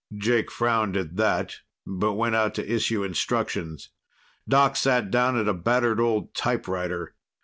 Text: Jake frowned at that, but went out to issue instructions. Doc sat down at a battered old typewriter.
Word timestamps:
Jake 0.17 0.49
frowned 0.49 0.97
at 0.97 1.15
that, 1.17 1.57
but 1.85 2.13
went 2.13 2.33
out 2.33 2.55
to 2.55 2.67
issue 2.67 3.03
instructions. 3.03 3.89
Doc 4.49 4.75
sat 4.75 5.11
down 5.11 5.37
at 5.37 5.47
a 5.47 5.53
battered 5.53 5.99
old 5.99 6.33
typewriter. 6.33 7.13